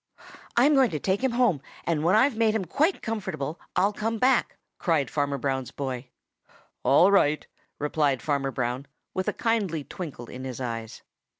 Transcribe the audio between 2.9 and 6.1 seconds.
comfortable, I'll come back," cried Farmer Brown's boy.